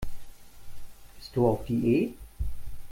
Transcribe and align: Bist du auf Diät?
Bist 1.19 1.35
du 1.35 1.47
auf 1.47 1.63
Diät? 1.65 2.15